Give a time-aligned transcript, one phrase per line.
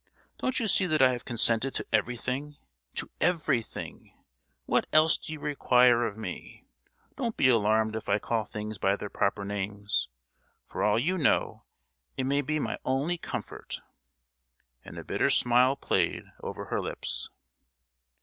[0.39, 4.11] Don't you see that I have consented to everything—to everything?
[4.65, 6.65] What else do you require of me?
[7.17, 10.09] Don't be alarmed if I call things by their proper names!
[10.65, 11.65] For all you know
[12.17, 13.79] it may be my only comfort!"
[14.83, 17.29] And a bitter smile played over her lips.